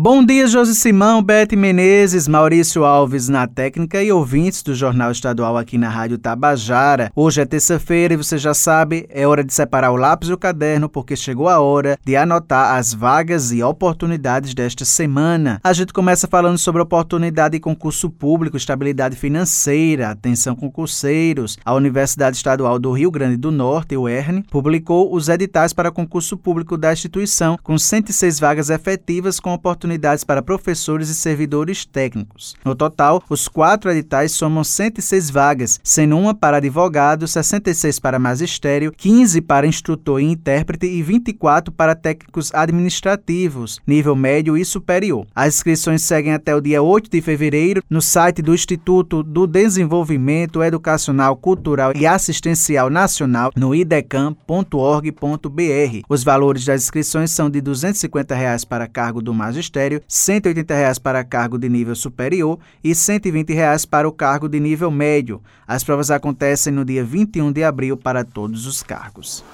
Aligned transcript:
Bom 0.00 0.24
dia, 0.24 0.46
Josi 0.46 0.76
Simão, 0.76 1.20
Bete 1.20 1.56
Menezes, 1.56 2.28
Maurício 2.28 2.84
Alves 2.84 3.28
na 3.28 3.48
técnica 3.48 4.00
e 4.00 4.12
ouvintes 4.12 4.62
do 4.62 4.72
Jornal 4.72 5.10
Estadual 5.10 5.56
aqui 5.56 5.76
na 5.76 5.88
Rádio 5.88 6.18
Tabajara. 6.18 7.10
Hoje 7.16 7.40
é 7.40 7.44
terça-feira 7.44 8.14
e 8.14 8.16
você 8.16 8.38
já 8.38 8.54
sabe, 8.54 9.08
é 9.10 9.26
hora 9.26 9.42
de 9.42 9.52
separar 9.52 9.90
o 9.90 9.96
lápis 9.96 10.28
e 10.28 10.32
o 10.32 10.38
caderno 10.38 10.88
porque 10.88 11.16
chegou 11.16 11.48
a 11.48 11.58
hora 11.58 11.98
de 12.06 12.14
anotar 12.14 12.76
as 12.76 12.94
vagas 12.94 13.50
e 13.50 13.60
oportunidades 13.60 14.54
desta 14.54 14.84
semana. 14.84 15.60
A 15.64 15.72
gente 15.72 15.92
começa 15.92 16.28
falando 16.28 16.58
sobre 16.58 16.80
oportunidade 16.80 17.56
de 17.56 17.60
concurso 17.60 18.08
público, 18.08 18.56
estabilidade 18.56 19.16
financeira, 19.16 20.10
atenção 20.10 20.54
concurseiros. 20.54 21.58
A 21.64 21.74
Universidade 21.74 22.36
Estadual 22.36 22.78
do 22.78 22.92
Rio 22.92 23.10
Grande 23.10 23.36
do 23.36 23.50
Norte, 23.50 23.96
o 23.96 24.08
ERN, 24.08 24.42
publicou 24.48 25.12
os 25.12 25.28
editais 25.28 25.72
para 25.72 25.90
concurso 25.90 26.36
público 26.36 26.78
da 26.78 26.92
instituição 26.92 27.58
com 27.60 27.76
106 27.76 28.38
vagas 28.38 28.70
efetivas 28.70 29.40
com 29.40 29.52
oportunidade 29.52 29.87
oportunidades 29.88 30.22
para 30.22 30.42
professores 30.42 31.08
e 31.08 31.14
servidores 31.14 31.84
técnicos. 31.84 32.54
No 32.64 32.74
total, 32.74 33.22
os 33.28 33.48
quatro 33.48 33.90
editais 33.90 34.32
somam 34.32 34.62
106 34.62 35.30
vagas, 35.30 35.80
sendo 35.82 36.18
uma 36.18 36.34
para 36.34 36.58
advogado, 36.58 37.26
66 37.26 37.98
para 37.98 38.18
magistério, 38.18 38.92
15 38.92 39.40
para 39.40 39.66
instrutor 39.66 40.20
e 40.20 40.24
intérprete 40.24 40.86
e 40.86 41.02
24 41.02 41.72
para 41.72 41.94
técnicos 41.94 42.52
administrativos, 42.54 43.80
nível 43.86 44.14
médio 44.14 44.56
e 44.56 44.64
superior. 44.64 45.26
As 45.34 45.54
inscrições 45.54 46.02
seguem 46.02 46.34
até 46.34 46.54
o 46.54 46.60
dia 46.60 46.82
8 46.82 47.10
de 47.10 47.20
fevereiro 47.20 47.82
no 47.88 48.02
site 48.02 48.42
do 48.42 48.54
Instituto 48.54 49.22
do 49.22 49.46
Desenvolvimento 49.46 50.62
Educacional, 50.62 51.36
Cultural 51.36 51.92
e 51.96 52.06
Assistencial 52.06 52.90
Nacional 52.90 53.50
no 53.56 53.74
idecam.org.br. 53.74 54.68
Os 56.08 56.22
valores 56.22 56.64
das 56.64 56.82
inscrições 56.82 57.30
são 57.30 57.48
de 57.48 57.60
250 57.60 58.34
reais 58.34 58.64
para 58.64 58.86
cargo 58.86 59.22
do 59.22 59.32
magistério 59.32 59.77
magistério, 59.78 60.02
180 60.08 60.74
reais 60.74 60.98
para 60.98 61.24
cargo 61.24 61.56
de 61.56 61.68
nível 61.68 61.94
superior 61.94 62.58
e 62.82 62.94
120 62.94 63.52
reais 63.52 63.84
para 63.84 64.08
o 64.08 64.12
cargo 64.12 64.48
de 64.48 64.58
nível 64.58 64.90
médio. 64.90 65.40
As 65.66 65.84
provas 65.84 66.10
acontecem 66.10 66.72
no 66.72 66.84
dia 66.84 67.04
21 67.04 67.52
de 67.52 67.62
abril 67.62 67.96
para 67.96 68.24
todos 68.24 68.66
os 68.66 68.82
cargos. 68.82 69.44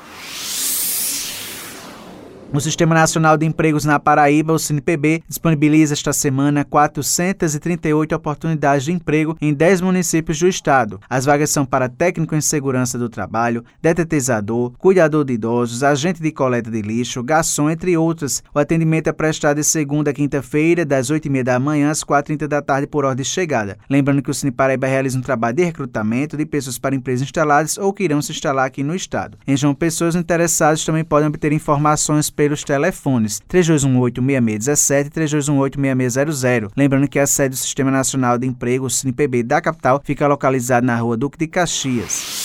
O 2.55 2.61
Sistema 2.61 2.95
Nacional 2.95 3.37
de 3.37 3.45
Empregos 3.45 3.85
na 3.85 3.99
Paraíba, 3.99 4.53
o 4.53 4.59
SINPB, 4.61 5.25
disponibiliza 5.29 5.93
esta 5.93 6.13
semana 6.13 6.65
438 6.65 8.15
oportunidades 8.15 8.85
de 8.85 8.93
emprego 8.93 9.37
em 9.41 9.53
10 9.53 9.81
municípios 9.81 10.39
do 10.39 10.47
estado. 10.47 11.01
As 11.11 11.25
vagas 11.25 11.51
são 11.51 11.67
para 11.67 11.89
técnico 11.89 12.33
em 12.37 12.41
segurança 12.41 12.97
do 12.97 13.09
trabalho, 13.09 13.65
detetizador, 13.83 14.71
cuidador 14.79 15.25
de 15.25 15.33
idosos, 15.33 15.83
agente 15.83 16.23
de 16.23 16.31
coleta 16.31 16.71
de 16.71 16.81
lixo, 16.81 17.25
garçom, 17.25 17.69
entre 17.69 17.97
outras. 17.97 18.41
O 18.55 18.61
atendimento 18.61 19.09
é 19.09 19.13
prestado 19.13 19.57
de 19.57 19.65
segunda 19.65 20.13
a 20.13 20.15
quinta-feira, 20.15 20.85
das 20.85 21.11
8h30 21.11 21.43
da 21.43 21.59
manhã 21.59 21.91
às 21.91 22.05
4h30 22.05 22.47
da 22.47 22.63
tarde 22.63 22.87
por 22.87 23.05
ordem 23.05 23.25
de 23.25 23.29
chegada. 23.29 23.79
Lembrando 23.91 24.23
que 24.23 24.31
o 24.31 24.35
Cine 24.35 24.53
Paraíba 24.53 24.87
realiza 24.87 25.19
um 25.19 25.23
trabalho 25.23 25.57
de 25.57 25.65
recrutamento 25.65 26.37
de 26.37 26.47
pessoas 26.47 26.79
para 26.79 26.95
empresas 26.95 27.27
instaladas 27.27 27.79
ou 27.79 27.93
que 27.93 28.05
irão 28.05 28.23
se 28.23 28.31
instalar 28.31 28.65
aqui 28.65 28.85
no 28.85 28.95
estado. 28.95 29.37
Em 29.45 29.57
João 29.57 29.75
Pessoas, 29.75 30.15
interessados 30.15 30.85
também 30.85 31.03
podem 31.03 31.27
obter 31.27 31.53
informações 31.53 32.31
pelo 32.31 32.44
pelos 32.45 32.63
telefones 32.63 33.41
3218-6617 33.51 35.07
e 35.07 35.11
3218-6600. 35.11 36.71
Lembrando 36.77 37.09
que 37.09 37.19
a 37.19 37.27
sede 37.27 37.51
do 37.51 37.57
Sistema 37.57 37.91
Nacional 37.91 38.37
de 38.37 38.47
Emprego, 38.47 38.85
o 38.85 38.91
SINPB 38.91 39.43
da 39.43 39.63
capital, 39.63 40.03
fica 40.05 40.27
localizada 40.27 40.87
na 40.87 40.97
rua 40.97 41.17
Duque 41.17 41.39
de 41.39 41.47
Caxias. 41.47 42.44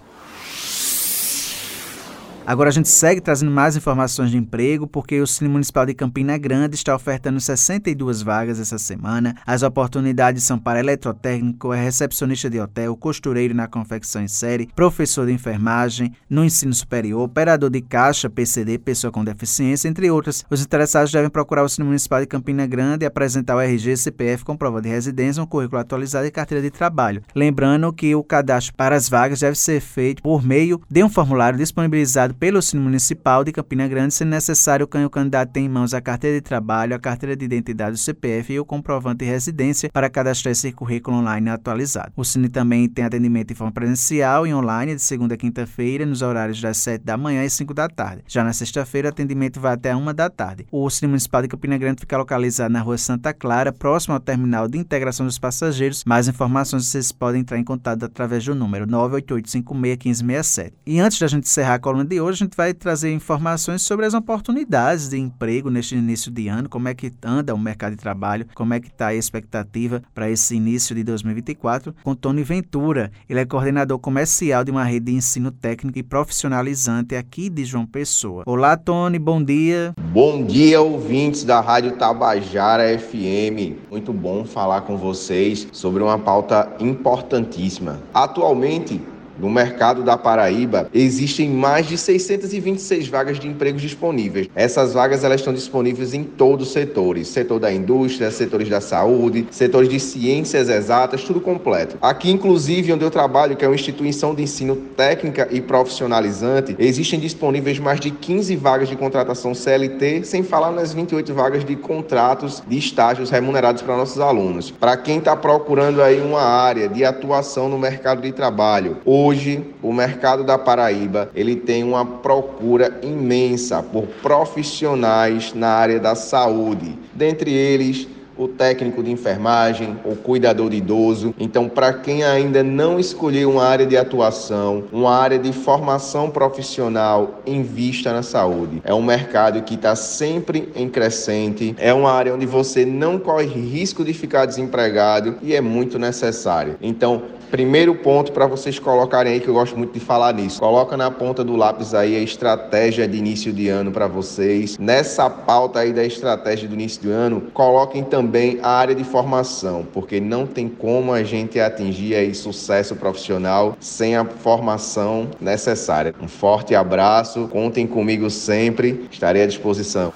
Agora 2.47 2.69
a 2.69 2.73
gente 2.73 2.91
segue 2.91 3.23
trazendo 3.23 3.51
mais 3.51 3.75
informações 3.75 4.31
de 4.31 4.37
emprego, 4.37 4.87
porque 4.87 5.19
o 5.19 5.27
Cine 5.27 5.49
Municipal 5.49 5.87
de 5.87 5.95
Campina 5.95 6.37
Grande 6.37 6.75
está 6.75 6.95
ofertando 6.95 7.41
62 7.41 8.21
vagas 8.21 8.61
essa 8.61 8.77
semana. 8.77 9.35
As 9.47 9.63
oportunidades 9.63 10.45
são 10.45 10.59
para 10.59 10.79
eletrotécnico, 10.79 11.73
é 11.73 11.83
recepcionista 11.83 12.51
de 12.51 12.61
hotel, 12.61 12.95
costureiro 12.99 13.55
na 13.55 13.67
confecção 13.67 14.23
em 14.23 14.29
série, 14.29 14.69
professor 14.77 15.25
de 15.25 15.33
enfermagem 15.33 16.13
no 16.29 16.45
ensino 16.45 16.75
superior, 16.75 17.23
operador 17.23 17.71
de 17.71 17.81
caixa, 17.81 18.29
PCD, 18.29 18.77
pessoa 18.79 19.11
com 19.11 19.25
deficiência, 19.25 19.89
entre 19.89 20.11
outras. 20.11 20.45
Os 20.51 20.63
interessados 20.63 21.11
devem 21.11 21.31
procurar 21.31 21.65
o 21.65 21.69
Cine 21.69 21.87
Municipal 21.87 22.21
de 22.21 22.27
Campina 22.27 22.67
Grande 22.67 23.05
e 23.05 23.07
apresentar 23.07 23.57
o 23.57 23.61
RG, 23.61 23.97
CPF 23.97 24.45
com 24.45 24.55
prova 24.55 24.83
de 24.83 24.91
residência, 24.91 25.43
um 25.43 25.47
currículo 25.47 25.81
atualizado 25.81 26.27
e 26.27 26.31
carteira 26.31 26.61
de 26.61 26.71
trabalho. 26.71 27.23
Lembrando 27.35 27.91
que 27.91 28.15
o 28.15 28.23
cadastro 28.23 28.75
para 28.77 28.95
as 28.95 29.09
vagas 29.09 29.41
deve 29.41 29.57
ser 29.57 29.81
feito 29.81 30.23
por 30.23 30.45
meio 30.45 30.79
de 30.91 31.03
um 31.03 31.09
formulário 31.09 31.59
disponibilizado 31.59 32.34
pelo 32.35 32.61
Cine 32.61 32.83
Municipal 32.83 33.45
de 33.45 33.53
Campina 33.53 33.89
Grande, 33.89 34.13
se 34.13 34.25
necessário, 34.25 34.85
o 34.85 35.11
candidato 35.11 35.53
tem 35.53 35.67
em 35.67 35.69
mãos 35.69 35.95
a 35.95 36.01
carteira 36.01 36.37
de 36.37 36.43
trabalho, 36.43 36.95
a 36.95 36.99
carteira 36.99 37.37
de 37.37 37.45
identidade 37.45 37.93
do 37.93 37.99
CPF 37.99 38.53
e 38.53 38.61
o 38.61 38.65
comprovante 38.65 39.25
de 39.25 39.31
residência 39.31 39.89
para 39.91 40.11
cadastrar 40.11 40.53
esse 40.53 40.73
currículo 40.73 41.19
online 41.19 41.51
atualizado. 41.51 42.13
O 42.17 42.25
Cine 42.25 42.49
também 42.49 42.89
tem 42.89 43.05
atendimento 43.05 43.53
em 43.53 43.55
forma 43.55 43.73
presencial 43.73 44.47
e 44.47 44.53
online 44.53 44.95
de 44.95 45.03
segunda 45.03 45.35
a 45.35 45.37
quinta-feira, 45.37 46.05
nos 46.05 46.23
horários 46.23 46.61
das 46.61 46.77
7 46.79 47.05
da 47.05 47.17
manhã 47.17 47.45
e 47.45 47.51
5 47.51 47.73
da 47.73 47.89
tarde. 47.89 48.25
Já 48.27 48.43
na 48.43 48.53
sexta-feira, 48.53 49.09
o 49.09 49.11
atendimento 49.11 49.61
vai 49.61 49.75
até 49.75 49.95
1 49.95 50.15
da 50.15 50.29
tarde. 50.29 50.67
O 50.71 50.91
Cine 50.91 51.09
Municipal 51.09 51.43
de 51.43 51.49
Campina 51.49 51.79
Grande 51.79 52.01
fica 52.01 52.19
localizado 52.19 52.73
na 52.73 52.81
rua 52.81 52.99
Santa 52.99 53.33
Clara, 53.33 53.73
próximo 53.73 54.15
ao 54.15 54.21
terminal 54.21 54.67
de 54.69 54.79
integração 54.79 55.27
dos 55.27 55.39
passageiros. 55.39 56.05
Mais 56.05 56.29
informações 56.29 56.87
vocês 56.87 57.13
podem 57.13 57.43
entrar 57.43 57.59
em 57.59 57.65
contato 57.65 58.05
através 58.05 58.45
do 58.45 58.55
número 58.55 58.87
988561567. 58.87 60.73
E 60.87 61.01
antes 61.01 61.19
da 61.19 61.27
gente 61.27 61.45
encerrar 61.45 61.75
a 61.75 61.79
coluna 61.79 62.05
de 62.05 62.21
hoje, 62.21 62.24
a 62.33 62.37
gente 62.37 62.57
vai 62.57 62.73
trazer 62.73 63.13
informações 63.13 63.83
sobre 63.83 64.07
as 64.07 64.15
oportunidades 64.15 65.09
de 65.09 65.19
emprego 65.19 65.71
neste 65.71 65.95
início 65.95 66.31
de 66.31 66.49
ano, 66.49 66.69
como 66.69 66.89
é 66.89 66.95
que 66.95 67.13
anda 67.23 67.55
o 67.55 67.59
mercado 67.59 67.93
de 67.93 67.99
trabalho, 67.99 68.47
como 68.55 68.75
é 68.75 68.81
que 68.81 68.89
está 68.89 69.09
a 69.09 69.15
expectativa 69.15 70.03
para 70.15 70.31
esse 70.31 70.55
início 70.57 70.95
de 70.95 71.03
2024, 71.05 71.95
com 72.03 72.15
Tony 72.15 72.43
Ventura. 72.43 73.11
Ele 73.29 73.41
é 73.41 73.45
coordenador 73.45 73.99
comercial 73.99 74.65
de 74.65 74.71
uma 74.71 74.85
rede 74.85 75.07
de 75.07 75.13
ensino 75.13 75.51
técnico 75.51 75.99
e 75.99 76.03
profissionalizante 76.03 77.15
aqui 77.15 77.49
de 77.49 77.65
João 77.65 77.87
Pessoa. 77.87 78.45
Olá, 78.47 78.77
Tony, 78.77 79.19
bom 79.19 79.43
dia. 79.43 79.93
Bom 80.13 80.45
dia, 80.45 80.81
ouvintes 80.81 81.45
da 81.45 81.61
Rádio 81.61 81.97
Tabajara 81.97 82.99
FM. 82.99 83.91
Muito 83.91 84.13
bom 84.13 84.45
falar 84.45 84.83
com 84.83 84.97
vocês 84.97 85.69
sobre 85.73 86.03
uma 86.03 86.19
pauta 86.19 86.75
importantíssima. 86.81 88.01
Atualmente, 88.13 89.01
no 89.39 89.51
mercado 89.51 90.03
da 90.03 90.17
Paraíba, 90.17 90.89
existem 90.95 91.49
mais 91.49 91.87
de 91.87 91.97
626 91.99 93.09
vagas 93.09 93.39
de 93.39 93.49
empregos 93.49 93.83
disponíveis. 93.83 94.49
Essas 94.55 94.93
vagas 94.95 95.25
elas 95.25 95.41
estão 95.41 95.53
disponíveis 95.53 96.15
em 96.15 96.25
todos 96.25 96.69
os 96.69 96.73
setores: 96.73 97.29
setor 97.29 97.59
da 97.59 97.73
indústria, 97.73 98.31
setores 98.31 98.69
da 98.69 98.81
saúde, 98.81 99.47
setores 99.51 99.89
de 99.89 99.99
ciências 99.99 100.69
exatas, 100.69 101.23
tudo 101.23 101.41
completo. 101.41 101.97
Aqui, 102.01 102.31
inclusive, 102.31 102.93
onde 102.93 103.05
eu 103.05 103.11
trabalho, 103.11 103.57
que 103.57 103.65
é 103.65 103.69
uma 103.69 103.75
instituição 103.75 104.35
de 104.35 104.43
ensino 104.43 104.77
técnica 104.97 105.49
e 105.51 105.61
profissionalizante, 105.61 106.77
existem 106.79 107.19
disponíveis 107.19 107.79
mais 107.79 108.01
de 108.01 108.11
15 108.11 108.57
vagas 108.57 108.89
de 108.89 108.97
contratação 108.97 109.55
CLT, 109.55 110.25
sem 110.25 110.43
falar 110.43 110.71
nas 110.71 110.93
28 110.93 111.35
vagas 111.35 111.65
de 111.65 111.77
contratos 111.77 112.63
de 112.67 112.79
estágios 112.79 113.31
remunerados 113.31 113.83
para 113.83 113.97
nossos 113.97 114.21
alunos. 114.21 114.71
Para 114.71 114.97
quem 114.97 115.19
está 115.19 115.37
procurando 115.37 116.03
aí 116.03 116.21
uma 116.21 116.43
área 116.43 116.89
de 116.89 117.05
atuação 117.05 117.69
no 117.69 117.79
mercado 117.79 118.23
de 118.23 118.33
trabalho, 118.33 118.99
ou 119.05 119.24
Hoje, 119.27 119.65
o 119.83 119.91
mercado 119.91 120.45
da 120.45 120.59
Paraíba, 120.59 121.31
ele 121.35 121.57
tem 121.57 121.83
uma 121.83 122.05
procura 122.05 123.01
imensa 123.03 123.83
por 123.83 124.07
profissionais 124.21 125.55
na 125.55 125.69
área 125.69 125.99
da 125.99 126.15
saúde. 126.15 126.99
Dentre 127.15 127.51
eles, 127.51 128.07
o 128.37 128.49
técnico 128.49 129.03
de 129.03 129.11
enfermagem, 129.11 129.97
o 130.05 130.17
cuidador 130.17 130.71
de 130.71 130.77
idoso. 130.77 131.35
Então, 131.39 131.69
para 131.69 131.93
quem 131.93 132.25
ainda 132.25 132.63
não 132.63 132.99
escolheu 132.99 133.51
uma 133.51 133.65
área 133.65 133.87
de 133.87 133.97
atuação, 133.97 134.85
uma 134.93 135.15
área 135.15 135.39
de 135.39 135.53
formação 135.53 136.31
profissional, 136.31 137.41
invista 137.47 138.13
na 138.13 138.23
saúde. 138.23 138.83
É 138.85 138.95
um 138.95 139.03
mercado 139.03 139.63
que 139.63 139.75
está 139.75 139.95
sempre 139.95 140.69
em 140.75 140.89
crescente, 140.89 141.75
é 141.79 141.93
uma 141.93 142.11
área 142.11 142.35
onde 142.35 142.47
você 142.47 142.85
não 142.85 143.19
corre 143.19 143.47
risco 143.47 144.05
de 144.05 144.13
ficar 144.13 144.47
desempregado 144.47 145.37
e 145.43 145.55
é 145.55 145.61
muito 145.61 145.99
necessário. 145.99 146.77
Então, 146.81 147.23
Primeiro 147.55 147.95
ponto 147.95 148.33
para 148.33 148.49
vocês 148.49 148.81
colocarem 148.81 149.35
aí, 149.35 149.39
que 149.39 149.47
eu 149.47 149.55
gosto 149.55 149.79
muito 149.79 149.93
de 149.93 150.01
falar 150.01 150.35
nisso. 150.35 150.59
Coloca 150.59 150.97
na 150.97 151.09
ponta 151.09 151.45
do 151.45 151.55
lápis 151.55 151.95
aí 151.95 152.17
a 152.17 152.19
estratégia 152.19 153.07
de 153.07 153.17
início 153.17 153.53
de 153.53 153.69
ano 153.69 153.93
para 153.93 154.09
vocês. 154.09 154.77
Nessa 154.77 155.31
pauta 155.31 155.79
aí 155.79 155.93
da 155.93 156.05
estratégia 156.05 156.67
do 156.67 156.75
início 156.75 157.03
do 157.03 157.11
ano, 157.13 157.43
coloquem 157.55 158.03
também 158.25 158.59
a 158.63 158.71
área 158.71 158.95
de 158.95 159.05
formação, 159.05 159.87
porque 159.93 160.19
não 160.19 160.47
tem 160.47 160.67
como 160.67 161.13
a 161.13 161.23
gente 161.23 161.61
atingir 161.61 162.15
aí 162.15 162.35
sucesso 162.35 162.97
profissional 162.97 163.77
sem 163.79 164.17
a 164.17 164.25
formação 164.25 165.29
necessária. 165.39 166.15
Um 166.23 166.27
forte 166.27 166.75
abraço, 166.75 167.49
contem 167.49 167.87
comigo 167.87 168.31
sempre, 168.31 169.07
estarei 169.13 169.43
à 169.43 169.47
disposição. 169.47 170.11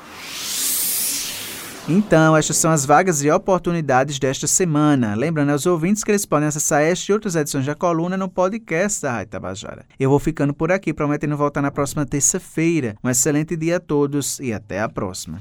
Então, 1.86 2.36
estas 2.36 2.56
são 2.58 2.70
as 2.70 2.84
vagas 2.84 3.22
e 3.22 3.30
oportunidades 3.30 4.18
desta 4.18 4.46
semana. 4.46 5.14
Lembrando 5.14 5.52
aos 5.52 5.64
ouvintes 5.64 6.04
que 6.04 6.10
eles 6.10 6.26
podem 6.26 6.48
acessar 6.48 6.82
esta 6.82 7.10
e 7.10 7.14
outras 7.14 7.34
edições 7.34 7.64
da 7.64 7.74
coluna 7.74 8.16
no 8.16 8.28
podcast 8.28 9.02
da 9.02 9.12
Rádio 9.12 9.30
Tabajara. 9.30 9.86
Eu 9.98 10.10
vou 10.10 10.18
ficando 10.18 10.52
por 10.52 10.70
aqui, 10.72 10.92
prometendo 10.92 11.36
voltar 11.36 11.62
na 11.62 11.70
próxima 11.70 12.04
terça-feira. 12.04 12.94
Um 13.04 13.08
excelente 13.08 13.56
dia 13.56 13.76
a 13.76 13.80
todos 13.80 14.38
e 14.38 14.52
até 14.52 14.80
a 14.80 14.88
próxima. 14.88 15.36